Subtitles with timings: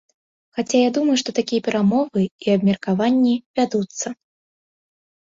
[0.59, 4.07] Хаця я думаю, што такія перамовы і абмеркаванні вядуцца.